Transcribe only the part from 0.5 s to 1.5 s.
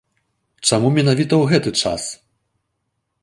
Чаму менавіта ў